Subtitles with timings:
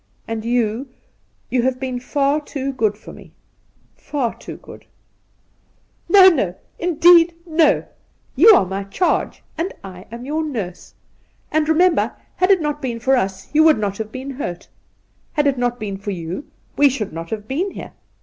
[0.27, 0.89] And you—
[1.51, 3.33] you have been far too good to me—
[4.09, 4.87] far too good,''
[6.09, 6.55] No, no—
[6.89, 7.85] indeed no!
[8.35, 10.95] You are my charge, and I am your nurse.
[11.51, 14.69] And, remember, had it not been for us you would not have been Kurt.
[15.33, 17.91] Had it not been for you we should not have been here.